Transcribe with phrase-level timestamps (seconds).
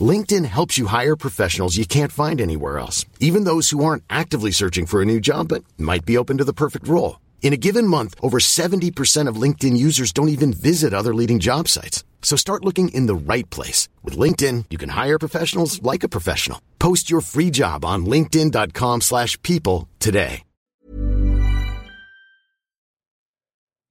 [0.00, 4.52] LinkedIn helps you hire professionals you can't find anywhere else, even those who aren't actively
[4.52, 7.18] searching for a new job but might be open to the perfect role.
[7.42, 11.66] In a given month, over 70% of LinkedIn users don't even visit other leading job
[11.66, 12.04] sites.
[12.22, 13.88] So start looking in the right place.
[14.04, 16.60] With LinkedIn, you can hire professionals like a professional.
[16.78, 20.42] Post your free job on linkedin.com slash people today.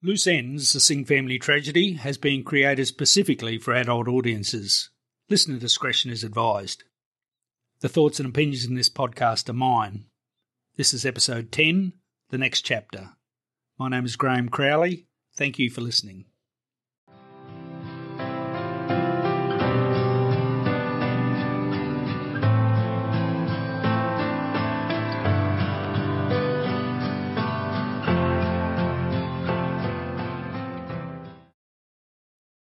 [0.01, 4.89] Loose Ends, a Singh family tragedy, has been created specifically for adult audiences.
[5.31, 6.85] Listener discretion is advised.
[7.81, 10.05] The thoughts and opinions in this podcast are mine.
[10.75, 11.93] This is episode 10,
[12.31, 13.11] the next chapter.
[13.77, 15.05] My name is Graeme Crowley.
[15.37, 16.25] Thank you for listening.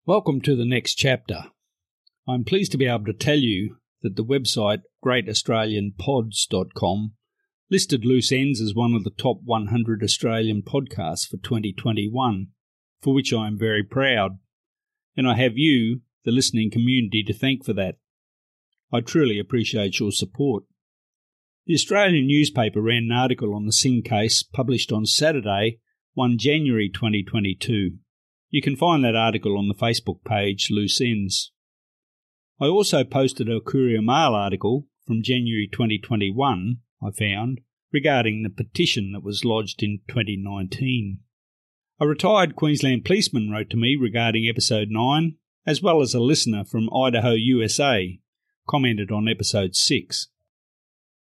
[0.04, 1.46] Welcome to the next chapter.
[2.28, 7.12] I'm pleased to be able to tell you that the website greataustralianpods.com
[7.70, 12.48] listed Loose Ends as one of the top 100 Australian podcasts for 2021,
[13.00, 14.40] for which I am very proud.
[15.16, 17.96] And I have you, the listening community, to thank for that.
[18.92, 20.64] I truly appreciate your support.
[21.64, 25.80] The Australian newspaper ran an article on the Singh case published on Saturday,
[26.12, 27.92] 1 January 2022.
[28.50, 31.52] You can find that article on the Facebook page Loose Ends.
[32.60, 37.60] I also posted a Courier Mail article from January 2021, I found,
[37.92, 41.20] regarding the petition that was lodged in 2019.
[42.00, 46.64] A retired Queensland policeman wrote to me regarding episode 9, as well as a listener
[46.64, 48.18] from Idaho, USA,
[48.68, 50.26] commented on episode 6.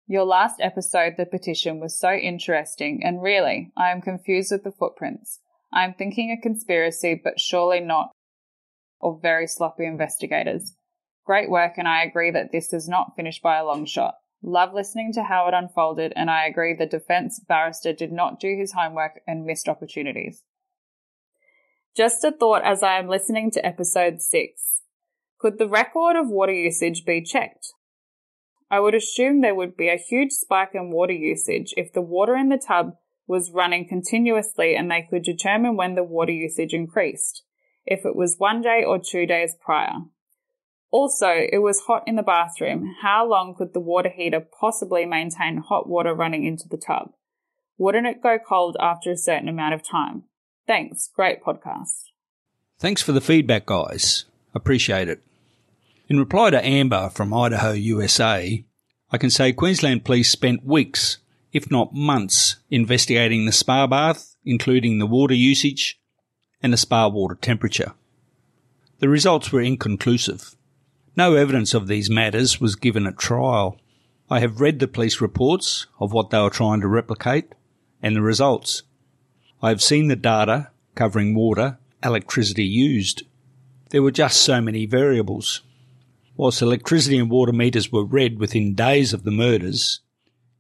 [0.06, 4.70] Your last episode, the petition, was so interesting, and really, I am confused with the
[4.70, 5.40] footprints.
[5.72, 8.12] I am thinking a conspiracy, but surely not,
[9.00, 10.74] or very sloppy investigators.
[11.28, 14.14] Great work, and I agree that this is not finished by a long shot.
[14.42, 18.56] Love listening to how it unfolded, and I agree the defense barrister did not do
[18.56, 20.42] his homework and missed opportunities.
[21.94, 24.80] Just a thought as I am listening to episode 6.
[25.38, 27.74] Could the record of water usage be checked?
[28.70, 32.36] I would assume there would be a huge spike in water usage if the water
[32.36, 32.92] in the tub
[33.26, 37.42] was running continuously and they could determine when the water usage increased,
[37.84, 39.92] if it was one day or two days prior.
[40.90, 42.94] Also, it was hot in the bathroom.
[43.02, 47.10] How long could the water heater possibly maintain hot water running into the tub?
[47.76, 50.24] Wouldn't it go cold after a certain amount of time?
[50.66, 51.10] Thanks.
[51.14, 52.04] Great podcast.
[52.78, 54.24] Thanks for the feedback, guys.
[54.54, 55.22] Appreciate it.
[56.08, 58.64] In reply to Amber from Idaho, USA,
[59.10, 61.18] I can say Queensland Police spent weeks
[61.52, 66.00] if not months, investigating the spa bath, including the water usage
[66.62, 67.94] and the spa water temperature.
[68.98, 70.54] The results were inconclusive.
[71.18, 73.76] No evidence of these matters was given at trial.
[74.30, 77.56] I have read the police reports of what they were trying to replicate
[78.00, 78.84] and the results.
[79.60, 83.24] I have seen the data covering water, electricity used.
[83.90, 85.62] There were just so many variables.
[86.36, 89.98] Whilst electricity and water meters were read within days of the murders,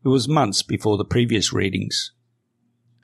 [0.04, 2.10] it was months before the previous readings.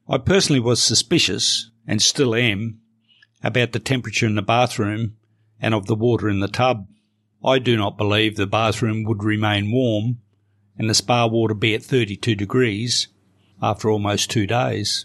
[0.09, 2.81] I personally was suspicious, and still am,
[3.45, 5.19] about the temperature in the bathroom
[5.61, 6.89] and of the water in the tub.
[7.45, 10.21] I do not believe the bathroom would remain warm
[10.79, 13.09] and the spa water be at 32 degrees
[13.61, 15.05] after almost two days.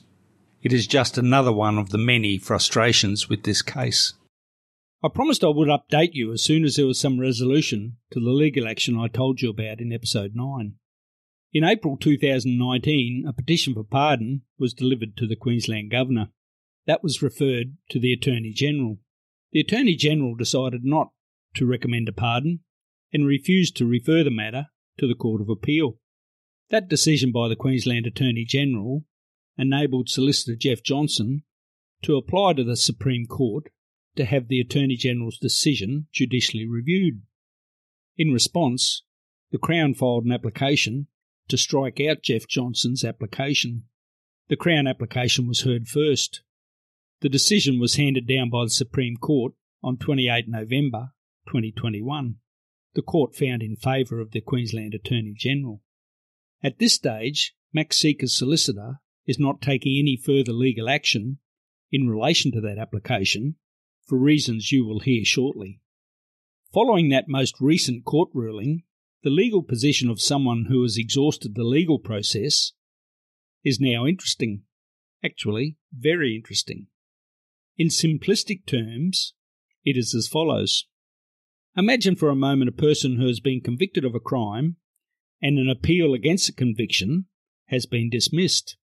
[0.62, 4.14] It is just another one of the many frustrations with this case.
[5.04, 8.32] I promised I would update you as soon as there was some resolution to the
[8.32, 10.76] legal action I told you about in episode 9.
[11.52, 16.30] In April 2019, a petition for pardon was delivered to the Queensland Governor.
[16.86, 18.98] That was referred to the Attorney General.
[19.52, 21.12] The Attorney General decided not
[21.60, 22.62] to recommend a pardon
[23.12, 24.68] and refused to refer the matter
[24.98, 26.00] to the Court of Appeal.
[26.70, 29.04] That decision by the Queensland Attorney General
[29.58, 31.44] enabled Solicitor Jeff Johnson
[32.04, 33.66] to apply to the Supreme Court
[34.16, 37.24] to have the Attorney General's decision judicially reviewed.
[38.18, 39.04] In response,
[39.52, 41.08] the Crown filed an application
[41.50, 43.84] to strike out Jeff Johnson's application.
[44.48, 46.42] The Crown application was heard first.
[47.20, 49.54] The decision was handed down by the Supreme Court
[49.84, 51.10] on 28 November
[51.50, 52.36] 2021.
[52.94, 55.82] The court found in favour of the Queensland Attorney General.
[56.64, 61.40] At this stage, Max Sica's solicitor is not taking any further legal action
[61.92, 63.56] in relation to that application
[64.08, 65.80] for reasons you will hear shortly.
[66.74, 68.84] Following that most recent court ruling,
[69.24, 72.74] the legal position of someone who has exhausted the legal process
[73.64, 74.64] is now interesting.
[75.24, 76.88] Actually, very interesting.
[77.78, 79.34] In simplistic terms,
[79.84, 80.86] it is as follows.
[81.78, 84.78] Imagine for a moment a person who has been convicted of a crime
[85.42, 87.26] and an appeal against the conviction
[87.68, 88.78] has been dismissed,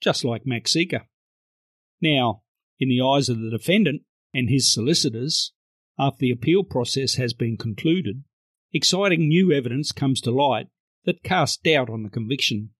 [0.00, 1.02] just like Max Sica.
[2.00, 2.42] Now,
[2.78, 4.02] in the eyes of the defendant
[4.32, 5.52] and his solicitors,
[5.98, 8.22] after the appeal process has been concluded,
[8.72, 10.68] exciting new evidence comes to light
[11.04, 12.70] that casts doubt on the conviction.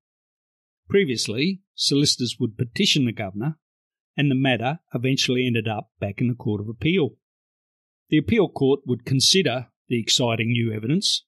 [0.88, 3.59] Previously, solicitors would petition the governor,
[4.17, 7.18] and the matter eventually ended up back in the Court of Appeal.
[8.10, 11.25] The appeal court would consider the exciting new evidence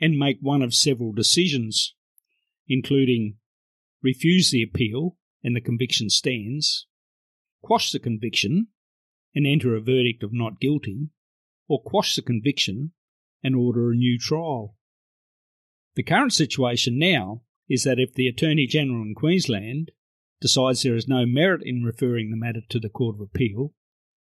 [0.00, 1.94] and make one of several decisions,
[2.68, 3.36] including
[4.02, 6.86] refuse the appeal and the conviction stands,
[7.62, 8.68] quash the conviction
[9.34, 11.08] and enter a verdict of not guilty,
[11.68, 12.92] or quash the conviction
[13.42, 14.76] and order a new trial.
[15.96, 19.90] The current situation now is that if the Attorney General in Queensland
[20.40, 23.72] decides there is no merit in referring the matter to the Court of Appeal,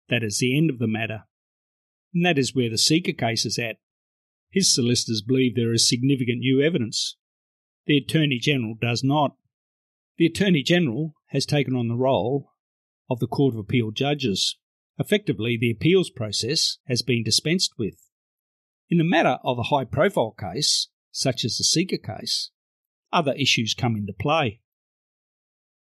[0.09, 1.23] that is the end of the matter.
[2.13, 3.77] And that is where the Sica case is at.
[4.50, 7.15] His solicitors believe there is significant new evidence.
[7.85, 9.35] The Attorney General does not.
[10.17, 12.51] The Attorney General has taken on the role
[13.09, 14.57] of the Court of Appeal judges.
[14.97, 18.09] Effectively, the appeals process has been dispensed with.
[18.89, 22.51] In the matter of a high profile case, such as the Sica case,
[23.11, 24.61] other issues come into play.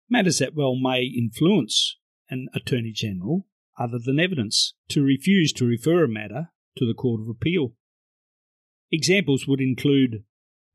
[0.10, 1.98] Matters that well may influence
[2.30, 3.46] an Attorney General,
[3.80, 7.74] other than evidence, to refuse to refer a matter to the Court of Appeal.
[8.92, 10.24] Examples would include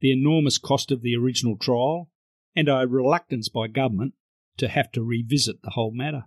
[0.01, 2.11] the enormous cost of the original trial
[2.55, 4.15] and a reluctance by government
[4.57, 6.25] to have to revisit the whole matter.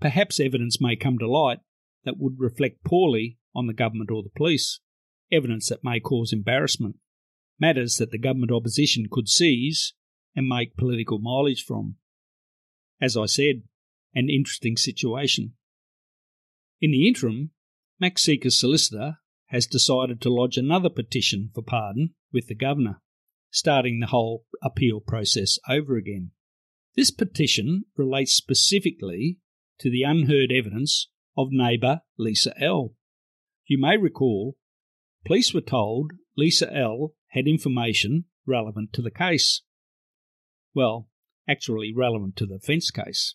[0.00, 1.58] Perhaps evidence may come to light
[2.04, 4.80] that would reflect poorly on the government or the police,
[5.30, 6.96] evidence that may cause embarrassment,
[7.58, 9.94] matters that the government opposition could seize
[10.34, 11.96] and make political mileage from.
[13.00, 13.62] As I said,
[14.14, 15.54] an interesting situation.
[16.80, 17.50] In the interim,
[17.98, 23.00] Max Sica's solicitor has decided to lodge another petition for pardon with the governor,
[23.50, 26.30] starting the whole appeal process over again.
[26.94, 29.38] This petition relates specifically
[29.80, 32.94] to the unheard evidence of neighbour Lisa L.
[33.66, 34.56] You may recall,
[35.26, 39.62] police were told Lisa L had information relevant to the case.
[40.74, 41.08] Well,
[41.48, 43.34] actually relevant to the defence case.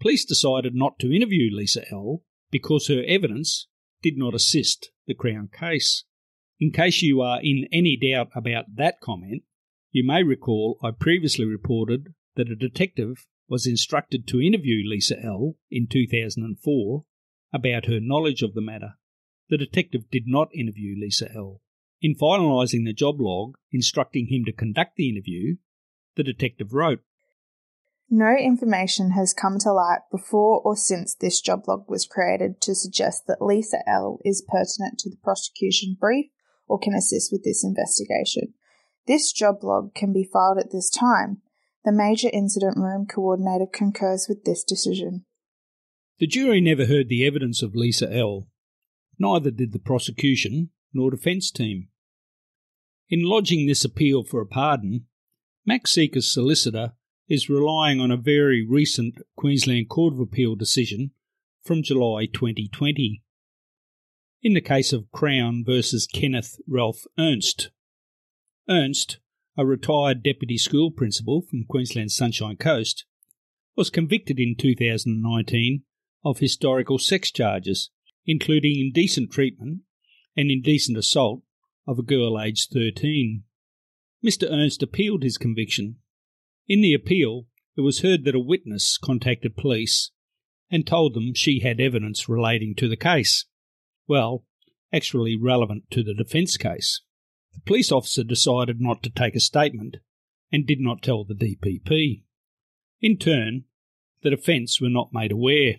[0.00, 2.22] Police decided not to interview Lisa L
[2.54, 3.66] because her evidence
[4.00, 6.04] did not assist the Crown case.
[6.60, 9.42] In case you are in any doubt about that comment,
[9.90, 15.56] you may recall I previously reported that a detective was instructed to interview Lisa L.
[15.68, 17.04] in 2004
[17.52, 18.92] about her knowledge of the matter.
[19.48, 21.60] The detective did not interview Lisa L.
[22.00, 25.56] In finalising the job log instructing him to conduct the interview,
[26.14, 27.00] the detective wrote
[28.10, 32.74] No information has come to light before or since this job log was created to
[32.74, 34.20] suggest that Lisa L.
[34.24, 36.26] is pertinent to the prosecution brief
[36.68, 38.54] or can assist with this investigation.
[39.06, 41.42] This job log can be filed at this time,
[41.84, 45.24] the Major Incident Room Coordinator concurs with this decision.
[46.18, 48.48] The jury never heard the evidence of Lisa L.
[49.18, 51.88] Neither did the prosecution nor defence team.
[53.10, 55.06] In lodging this appeal for a pardon,
[55.66, 56.92] Max Sica's solicitor
[57.28, 61.12] is relying on a very recent Queensland Court of Appeal decision
[61.62, 63.22] from July 2020.
[64.42, 67.70] In the case of Crown versus Kenneth Ralph Ernst,
[68.68, 69.18] Ernst
[69.56, 73.04] a retired deputy school principal from Queensland's Sunshine Coast,
[73.76, 75.82] was convicted in 2019
[76.24, 77.90] of historical sex charges,
[78.26, 79.80] including indecent treatment
[80.36, 81.42] and indecent assault
[81.86, 83.44] of a girl aged 13.
[84.24, 84.50] Mr.
[84.50, 85.96] Ernst appealed his conviction.
[86.66, 90.10] In the appeal, it was heard that a witness contacted police
[90.70, 93.44] and told them she had evidence relating to the case.
[94.08, 94.44] Well,
[94.92, 97.02] actually relevant to the defence case.
[97.52, 99.98] The police officer decided not to take a statement
[100.50, 102.22] and did not tell the DPP.
[103.00, 103.64] In turn,
[104.22, 105.76] the defence were not made aware.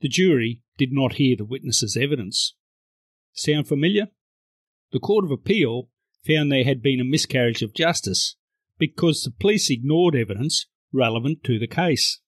[0.00, 2.54] The jury did not hear the witness's evidence.
[3.32, 4.08] Sound familiar?
[4.92, 5.88] The Court of Appeal
[6.26, 8.36] found there had been a miscarriage of justice
[8.80, 12.18] because the police ignored evidence relevant to the case.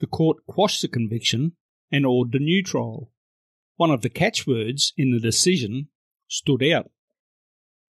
[0.00, 1.52] The court quashed the conviction
[1.90, 3.10] and ordered a new trial.
[3.76, 5.88] One of the catchwords in the decision
[6.28, 6.90] stood out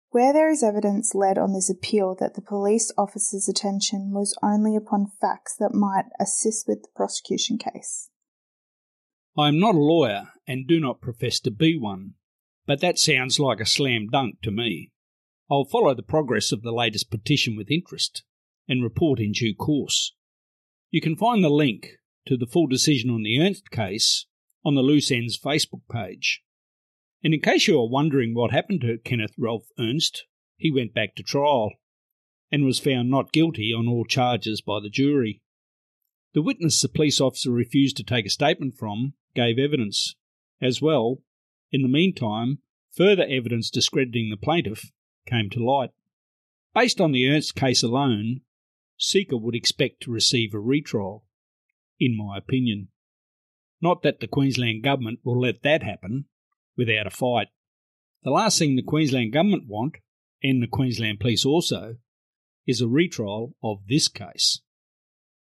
[0.10, 4.76] Where there is evidence led on this appeal that the police officer's attention was only
[4.76, 8.10] upon facts that might assist with the prosecution case.
[9.38, 12.16] I am not a lawyer and do not profess to be one,
[12.66, 14.92] but that sounds like a slam dunk to me.
[15.54, 18.24] I'll follow the progress of the latest petition with interest
[18.68, 20.16] and report in due course.
[20.90, 24.26] You can find the link to the full decision on the Ernst case
[24.66, 26.42] on the Loose Ends Facebook page.
[27.24, 30.26] And in case you are wondering what happened to Kenneth Ralph Ernst,
[30.58, 31.74] he went back to trial
[32.52, 35.44] and was found not guilty on all charges by the jury.
[36.34, 40.16] The witness the police officer refused to take a statement from gave evidence.
[40.60, 41.20] As well,
[41.72, 42.58] in the meantime,
[42.92, 44.92] further evidence discrediting the plaintiff
[45.26, 45.92] came to light.
[46.74, 48.42] Based on the Ernst case alone,
[49.00, 51.26] Sica would expect to receive a retrial,
[52.00, 52.90] in my opinion.
[53.82, 56.26] Not that the Queensland Government will let that happen
[56.78, 57.48] without a fight.
[58.24, 59.98] The last thing the Queensland Government want,
[60.42, 61.98] and the Queensland Police also,
[62.66, 64.62] is a retrial of this case.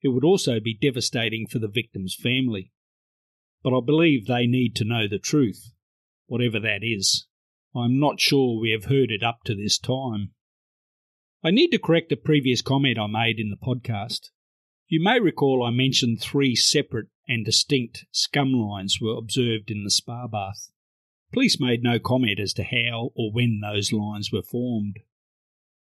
[0.02, 2.72] It would also be devastating for the victim's family.
[3.64, 5.72] But I believe they need to know the truth,
[6.26, 7.28] whatever that is.
[7.76, 10.32] I'm not sure we have heard it up to this time.
[11.44, 14.30] I need to correct a previous comment I made in the podcast.
[14.88, 19.90] You may recall I mentioned three separate and distinct scum lines were observed in the
[19.90, 20.70] spa bath.
[21.32, 25.00] Police made no comment as to how or when those lines were formed.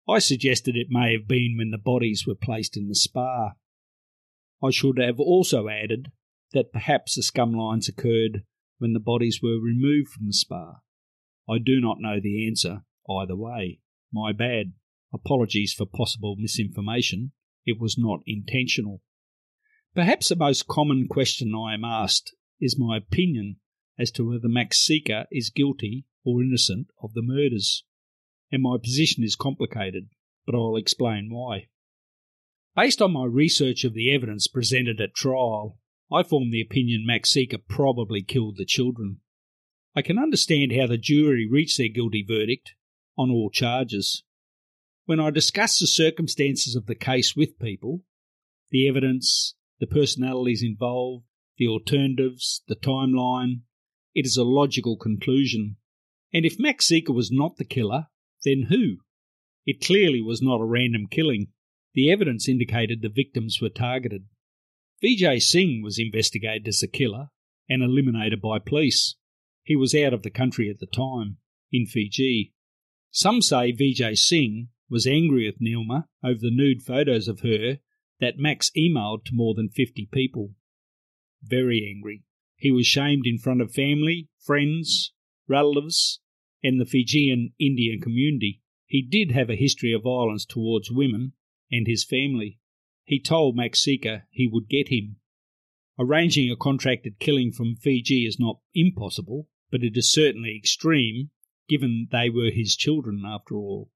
[0.08, 3.52] I suggested it may have been when the bodies were placed in the spa.
[4.62, 6.10] I should have also added
[6.52, 8.44] that perhaps the scum lines occurred
[8.78, 10.76] when the bodies were removed from the spa.
[11.48, 13.80] I do not know the answer either way.
[14.12, 14.72] My bad.
[15.12, 17.32] Apologies for possible misinformation.
[17.66, 19.02] It was not intentional.
[19.94, 23.56] Perhaps the most common question I am asked is my opinion
[23.98, 27.84] as to whether Max Sica is guilty or innocent of the murders.
[28.50, 30.08] And my position is complicated,
[30.46, 31.68] but I'll explain why.
[32.74, 35.78] Based on my research of the evidence presented at trial,
[36.12, 39.20] I form the opinion Max Sica probably killed the children.
[39.94, 42.74] I can understand how the jury reached their guilty verdict
[43.16, 44.24] on all charges.
[45.06, 48.02] When I discuss the circumstances of the case with people,
[48.70, 51.24] the evidence, the personalities involved,
[51.58, 53.60] the alternatives, the timeline.
[54.14, 55.76] It is a logical conclusion.
[56.32, 58.06] And if Max Sica was not the killer,
[58.44, 58.96] then who?
[59.66, 61.48] It clearly was not a random killing.
[61.94, 64.24] The evidence indicated the victims were targeted.
[65.02, 67.28] Vijay Singh was investigated as a killer
[67.68, 69.14] and eliminated by police.
[69.64, 71.38] He was out of the country at the time,
[71.72, 72.52] in Fiji.
[73.10, 77.78] Some say Vijay Singh was angry with Neelma over the nude photos of her
[78.20, 80.50] that Max emailed to more than 50 people.
[81.42, 82.24] Very angry.
[82.56, 85.12] He was shamed in front of family, friends,
[85.48, 86.20] relatives,
[86.62, 88.60] and the Fijian Indian community.
[88.86, 91.32] He did have a history of violence towards women
[91.70, 92.58] and his family.
[93.04, 95.16] He told Max Sica he would get him.
[95.98, 101.30] Arranging a contracted killing from Fiji is not impossible, but it is certainly extreme,
[101.68, 103.90] given they were his children after all.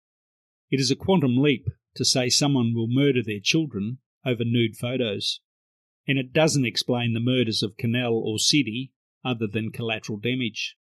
[0.73, 5.39] It is a quantum leap to say someone will murder their children over nude photos.
[6.05, 8.91] And it doesn't explain the murders of Kunal or Sidhi
[9.25, 10.75] other than collateral damage.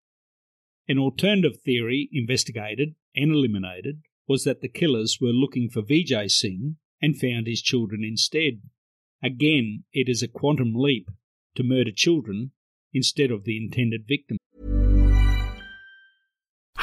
[0.88, 6.78] An alternative theory investigated and eliminated was that the killers were looking for Vijay Singh
[7.04, 8.62] and found his children instead.
[9.22, 11.08] Again, it is a quantum leap
[11.54, 12.50] to murder children
[12.94, 14.38] instead of the intended victim.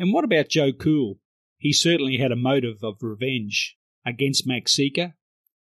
[0.00, 1.20] And what about Joe Cool?
[1.58, 3.76] He certainly had a motive of revenge
[4.06, 5.12] against Max Sica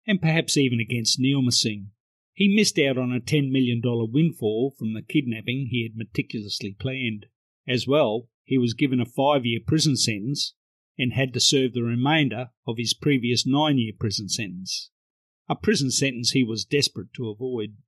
[0.07, 1.93] and perhaps even against Neelma Singh.
[2.35, 7.27] He missed out on a $10 million windfall from the kidnapping he had meticulously planned.
[7.67, 10.53] As well, he was given a five year prison sentence
[10.99, 14.91] and had to serve the remainder of his previous nine year prison sentence,
[15.49, 17.79] a prison sentence he was desperate to avoid.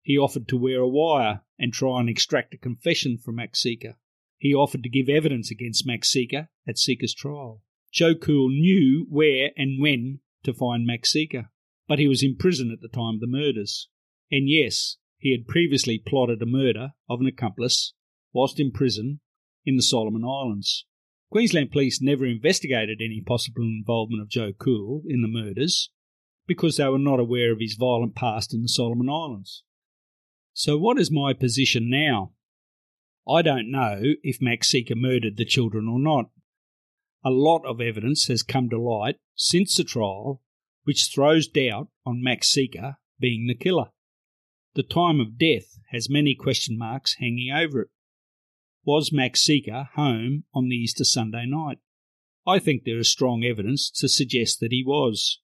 [0.00, 3.96] He offered to wear a wire and try and extract a confession from Max Sica.
[4.40, 7.62] He offered to give evidence against Max Sica at Sica's trial.
[7.92, 11.50] Joe Cool knew where and when to find Max Sica,
[11.86, 13.88] but he was in prison at the time of the murders.
[14.32, 17.92] And yes, he had previously plotted a murder of an accomplice
[18.32, 19.20] whilst in prison
[19.66, 20.86] in the Solomon Islands.
[21.30, 25.90] Queensland Police never investigated any possible involvement of Joe Cool in the murders
[26.46, 29.64] because they were not aware of his violent past in the Solomon Islands.
[30.54, 32.32] So, what is my position now?
[33.28, 36.30] I don't know if Max Sica murdered the children or not.
[37.24, 40.42] A lot of evidence has come to light since the trial
[40.84, 43.90] which throws doubt on Max Sica being the killer.
[44.74, 47.88] The time of death has many question marks hanging over it.
[48.84, 51.78] Was Max Sica home on the Easter Sunday night?
[52.46, 55.40] I think there is strong evidence to suggest that he was.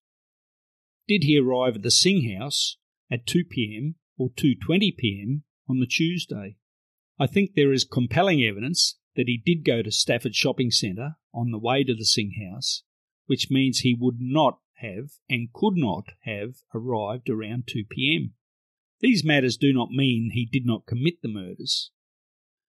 [1.07, 2.79] Did he arrive at the Singh House
[3.11, 3.97] at 2 p.m.
[4.17, 5.45] or 2:20 p.m.
[5.69, 6.57] on the Tuesday?
[7.19, 11.51] I think there is compelling evidence that he did go to Stafford Shopping Centre on
[11.51, 12.83] the way to the Singh House,
[13.27, 18.35] which means he would not have and could not have arrived around 2 p.m.
[19.01, 21.91] These matters do not mean he did not commit the murders.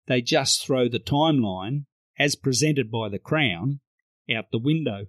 [0.06, 1.84] They just throw the timeline,
[2.18, 3.80] as presented by the Crown,
[4.34, 5.06] out the window.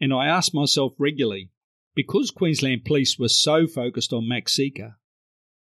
[0.00, 1.50] And I ask myself regularly
[1.94, 4.94] because Queensland Police were so focused on Max Sica,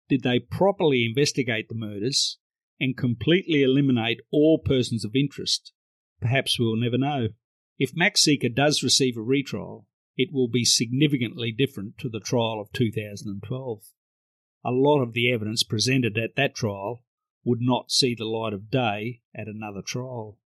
[0.10, 2.38] did they properly investigate the murders
[2.80, 5.74] and completely eliminate all persons of interest?
[6.22, 7.30] Perhaps we will never know.
[7.78, 12.62] If Max Sica does receive a retrial, it will be significantly different to the trial
[12.62, 13.82] of 2012.
[14.64, 17.04] A lot of the evidence presented at that trial
[17.44, 20.40] would not see the light of day at another trial.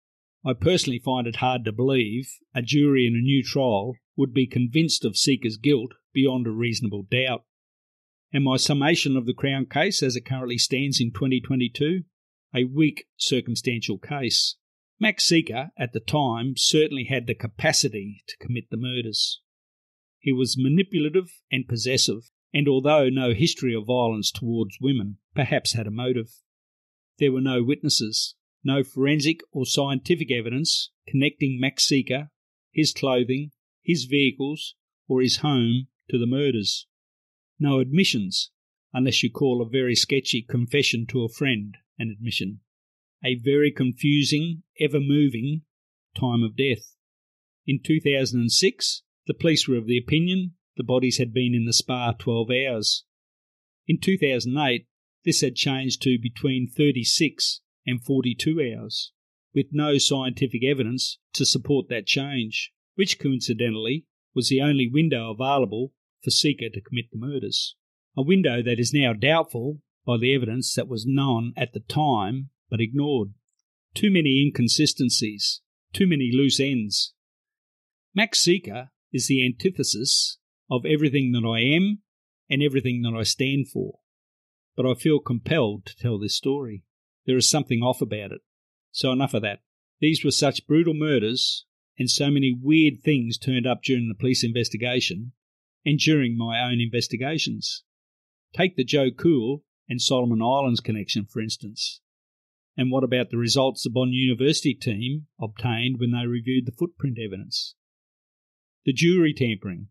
[0.46, 4.48] I personally find it hard to believe a jury in a new trial would be
[4.48, 7.44] convinced of Sica's guilt beyond a reasonable doubt.
[8.34, 12.03] And my summation of the Crown case as it currently stands in 2022?
[12.53, 14.55] A weak circumstantial case.
[15.00, 19.41] Max Sica, at the time, certainly had the capacity to commit the murders.
[20.19, 25.88] He was manipulative and possessive, and although no history of violence towards women, perhaps had
[25.88, 26.41] a motive.
[27.19, 32.29] There were no witnesses, no forensic or scientific evidence connecting Max Sica,
[32.72, 33.51] his clothing,
[33.84, 34.75] his vehicles,
[35.07, 36.88] or his home to the murders.
[37.59, 38.51] No admissions,
[38.93, 42.59] unless you call a very sketchy confession to a friend an admission.
[43.24, 45.63] A very confusing, ever moving
[46.15, 46.96] time of death.
[47.65, 52.13] In 2006, the police were of the opinion the bodies had been in the spa
[52.13, 53.03] 12 hours.
[53.87, 54.85] In 2008,
[55.25, 59.11] this had changed to between 36 and 42 hours,
[59.53, 65.93] with no scientific evidence to support that change, which coincidentally was the only window available
[66.24, 67.75] for Sica to commit the murders.
[68.16, 72.50] A window that is now doubtful by the evidence that was known at the time
[72.70, 73.34] but ignored.
[73.94, 75.62] Too many inconsistencies,
[75.94, 77.14] too many loose ends.
[78.16, 80.38] Max Sica is the antithesis
[80.70, 82.00] of everything that I am
[82.50, 84.00] and everything that I stand for.
[84.75, 86.84] But I feel compelled to tell this story.
[87.25, 88.42] There is something off about it.
[88.92, 89.60] So enough of that.
[90.00, 91.66] These were such brutal murders,
[91.98, 95.34] and so many weird things turned up during the police investigation
[95.85, 97.83] and during my own investigations.
[98.55, 102.01] Take the Joe Cool and Solomon Islands connection, for instance.
[102.75, 107.18] And what about the results the Bond University team obtained when they reviewed the footprint
[107.20, 107.75] evidence?
[108.87, 109.90] the jury tampering,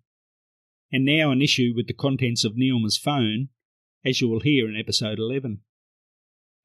[0.91, 3.51] and now an issue with the contents of Neelma's phone,
[4.07, 5.61] as you will hear in episode 11.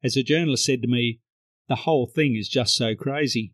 [0.02, 1.20] As a journalist said to me,
[1.68, 3.52] the whole thing is just so crazy.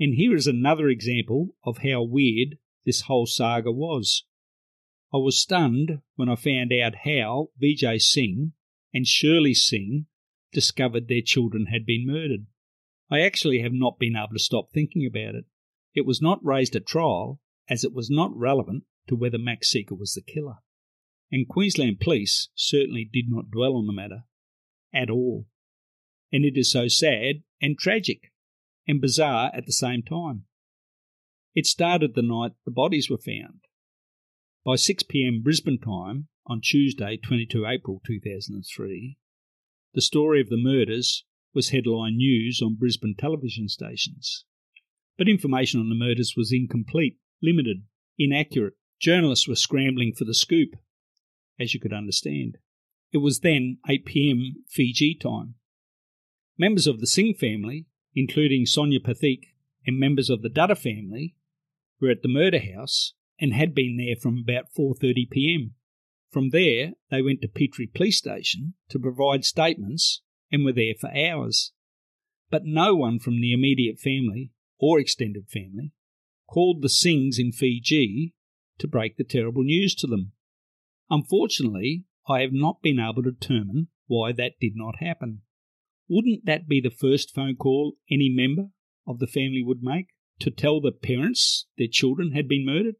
[0.00, 4.24] And here is another example of how weird this whole saga was.
[5.14, 8.52] I was stunned when I found out how Vijay Singh
[8.92, 10.06] and Shirley Singh
[10.52, 12.46] discovered their children had been murdered.
[13.08, 15.44] I actually have not been able to stop thinking about it.
[15.94, 19.96] It was not raised at trial, as it was not relevant to whether Max Sica
[19.96, 20.56] was the killer.
[21.30, 24.24] And Queensland Police certainly did not dwell on the matter
[24.92, 25.46] at all.
[26.32, 28.32] And it is so sad and tragic
[28.88, 30.46] and bizarre at the same time.
[31.54, 33.60] It started the night the bodies were found.
[34.64, 39.18] By 6 pm Brisbane time on Tuesday, 22 April 2003,
[39.92, 44.46] the story of the murders was headline news on Brisbane television stations.
[45.18, 47.82] But information on the murders was incomplete limited,
[48.18, 48.72] inaccurate.
[48.98, 50.76] Journalists were scrambling for the scoop,
[51.60, 52.56] as you could understand.
[53.12, 55.56] It was then 8 pm Fiji time.
[56.56, 59.40] Members of the Singh family, including Sonia Pathik
[59.86, 61.34] and members of the Dutta family,
[62.00, 65.74] were at the murder house and had been there from about 4:30 p.m.
[66.30, 71.10] From there, they went to Petrie Police Station to provide statements and were there for
[71.16, 71.72] hours.
[72.50, 75.92] But no one from the immediate family or extended family
[76.46, 78.34] called the Singhs in Fiji
[78.78, 80.32] to break the terrible news to them.
[81.10, 85.42] Unfortunately, I have not been able to determine why that did not happen.
[86.08, 88.68] wouldn't that be the first phone call any member
[89.06, 90.08] of the family would make
[90.40, 92.96] to tell the parents their children had been murdered?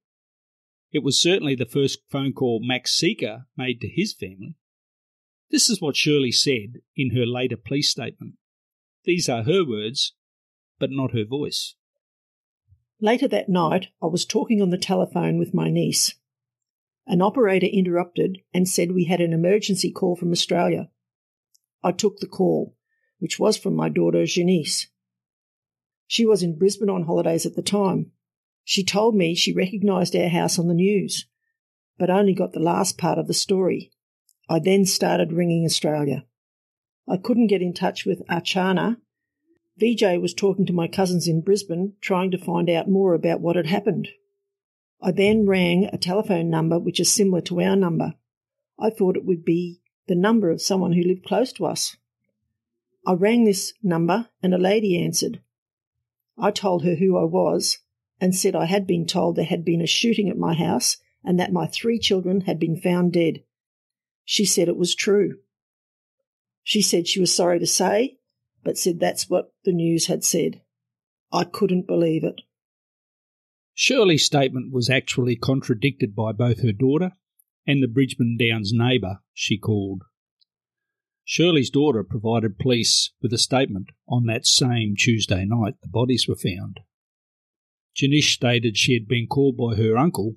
[0.95, 4.55] It was certainly the first phone call Max Sica made to his family.
[5.51, 8.35] This is what Shirley said in her later police statement.
[9.05, 10.15] These are her words,
[10.79, 11.75] but not her voice.
[13.01, 16.15] Later that night, I was talking on the telephone with my niece.
[17.09, 20.91] An operator interrupted and said we had an emergency call from Australia.
[21.83, 22.77] I took the call,
[23.19, 24.87] which was from my daughter Janice.
[26.07, 28.13] She was in Brisbane on holidays at the time.
[28.64, 31.27] She told me she recognised our house on the news,
[31.98, 33.92] but only got the last part of the story.
[34.48, 36.24] I then started ringing Australia.
[37.07, 38.96] I couldn't get in touch with Archana.
[39.77, 43.57] VJ was talking to my cousins in Brisbane, trying to find out more about what
[43.57, 44.09] had happened.
[45.03, 48.14] I then rang a telephone number which is similar to our number.
[48.79, 51.96] I thought it would be the number of someone who lived close to us.
[53.07, 55.42] I rang this number and a lady answered.
[56.38, 57.79] I told her who I was
[58.20, 61.38] and said I had been told there had been a shooting at my house and
[61.40, 63.42] that my three children had been found dead.
[64.24, 65.38] She said it was true.
[66.62, 68.18] She said she was sorry to say,
[68.62, 70.62] but said that's what the news had said.
[71.33, 72.40] I couldn't believe it.
[73.74, 77.12] Shirley's statement was actually contradicted by both her daughter
[77.66, 80.03] and the Bridgeman Downs neighbour she called.
[81.24, 86.37] Shirley's daughter provided police with a statement on that same Tuesday night the bodies were
[86.37, 86.81] found.
[87.97, 90.37] Janish stated she had been called by her uncle,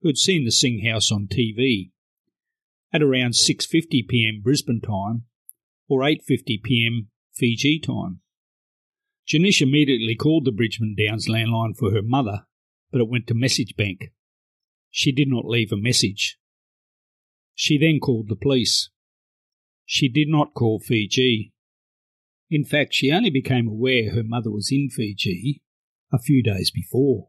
[0.00, 1.92] who had seen the Singh house on TV,
[2.92, 4.40] at around 6:50 p.m.
[4.42, 5.24] Brisbane time
[5.88, 7.08] or 8:50 p.m.
[7.32, 8.20] Fiji time.
[9.26, 12.46] Janish immediately called the Bridgeman Downs landline for her mother,
[12.90, 14.12] but it went to message bank.
[14.90, 16.38] She did not leave a message.
[17.54, 18.90] She then called the police.
[19.86, 21.52] She did not call Fiji.
[22.50, 25.62] In fact, she only became aware her mother was in Fiji
[26.12, 27.28] a few days before.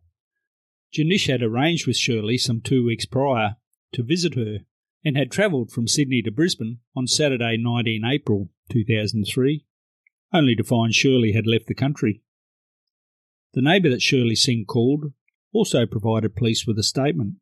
[0.93, 3.55] Janish had arranged with Shirley some two weeks prior
[3.93, 4.59] to visit her
[5.03, 9.65] and had travelled from Sydney to Brisbane on Saturday, 19 April 2003,
[10.33, 12.21] only to find Shirley had left the country.
[13.53, 15.13] The neighbour that Shirley Singh called
[15.53, 17.35] also provided police with a statement.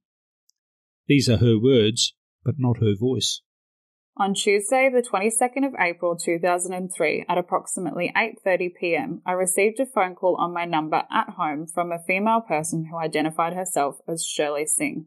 [1.08, 3.41] These are her words, but not her voice.
[4.21, 10.13] On Tuesday, the 22nd of April 2003 at approximately 8:30 p.m., I received a phone
[10.13, 14.65] call on my number at home from a female person who identified herself as Shirley
[14.65, 15.05] Singh.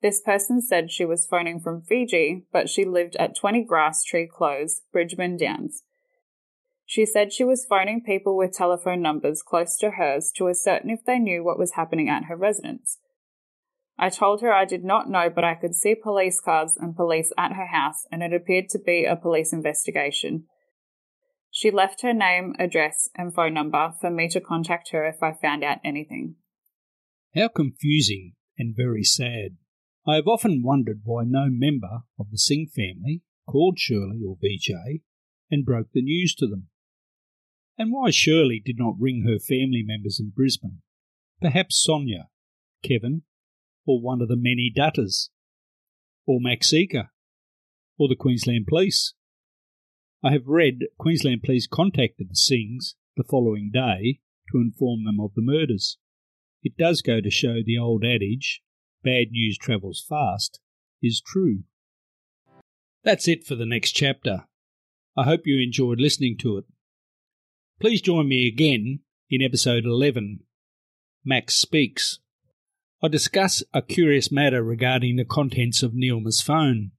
[0.00, 4.28] This person said she was phoning from Fiji, but she lived at 20 Grass Tree
[4.32, 5.82] Close, Bridgeman Downs.
[6.86, 11.04] She said she was phoning people with telephone numbers close to hers to ascertain if
[11.04, 12.98] they knew what was happening at her residence.
[13.96, 17.32] I told her I did not know, but I could see police cars and police
[17.38, 20.46] at her house, and it appeared to be a police investigation.
[21.50, 25.32] She left her name, address, and phone number for me to contact her if I
[25.32, 26.34] found out anything.
[27.34, 29.56] How confusing and very sad.
[30.06, 35.00] I have often wondered why no member of the Singh family called Shirley or VJ
[35.50, 36.68] and broke the news to them.
[37.78, 40.82] And why Shirley did not ring her family members in Brisbane.
[41.40, 42.28] Perhaps Sonia,
[42.82, 43.22] Kevin,
[43.86, 45.28] or one of the many Duttas,
[46.26, 47.08] or Max Sica,
[47.98, 49.14] or the Queensland Police.
[50.22, 54.20] I have read Queensland Police contacted the Singhs the following day
[54.52, 55.98] to inform them of the murders.
[56.62, 58.62] It does go to show the old adage,
[59.02, 60.60] bad news travels fast,
[61.02, 61.64] is true.
[63.02, 64.46] That's it for the next chapter.
[65.16, 66.64] I hope you enjoyed listening to it.
[67.80, 70.40] Please join me again in episode 11
[71.24, 72.18] Max Speaks.
[73.04, 76.92] I discuss a curious matter regarding the contents of Neelma's phone.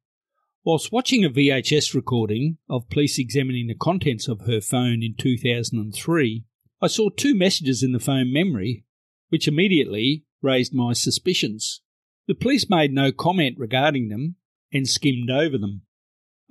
[0.63, 6.45] Whilst watching a VHS recording of police examining the contents of her phone in 2003,
[6.79, 8.85] I saw two messages in the phone memory
[9.29, 11.81] which immediately raised my suspicions.
[12.27, 14.35] The police made no comment regarding them
[14.71, 15.87] and skimmed over them.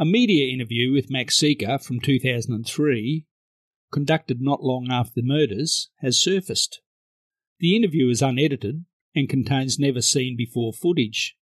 [0.01, 3.25] A media interview with Max Sica from 2003,
[3.93, 6.81] conducted not long after the murders, has surfaced.
[7.61, 11.37] The interview is unedited and contains never seen before footage.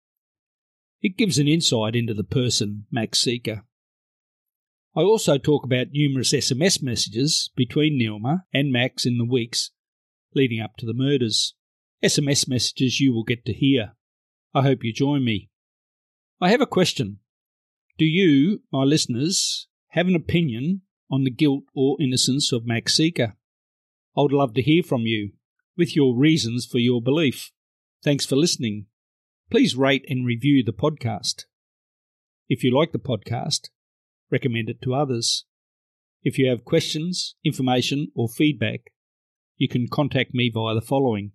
[1.01, 3.63] It gives an insight into the person, Max Sica.
[4.95, 9.71] I also talk about numerous SMS messages between Neelma and Max in the weeks
[10.35, 11.55] leading up to the murders.
[12.03, 13.93] SMS messages you will get to hear.
[14.55, 15.49] I hope you join me.
[16.41, 17.19] I have a question.
[17.99, 23.35] Do you, my listeners, have an opinion on the guilt or innocence of Max Sica?
[24.17, 25.33] I would love to hear from you
[25.77, 27.51] with your reasons for your belief.
[28.05, 28.87] Thanks for listening.
[29.51, 31.45] Please rate and review the podcast.
[32.49, 33.69] If you like the podcast,
[34.31, 35.45] recommend it to others.
[36.23, 38.93] If you have questions, information, or feedback,
[39.57, 41.33] you can contact me via the following.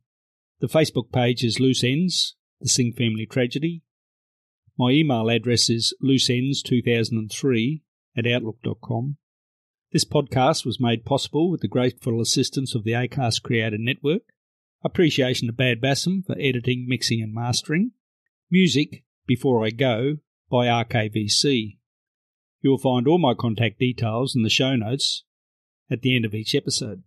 [0.59, 3.83] The Facebook page is Loose Ends, the Singh Family Tragedy.
[4.77, 7.81] My email address is looseends2003
[8.17, 9.17] at outlook.com.
[9.93, 14.23] This podcast was made possible with the grateful assistance of the ACAST Creator Network.
[14.83, 17.91] Appreciation to Bad Bassam for editing, mixing, and mastering.
[18.49, 20.17] Music, Before I Go,
[20.49, 21.77] by RKVC.
[22.61, 25.23] You will find all my contact details in the show notes
[25.89, 27.03] at the end of each episode.